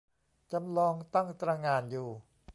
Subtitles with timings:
[0.51, 2.09] จำลองตั้งตระหง่านอยู่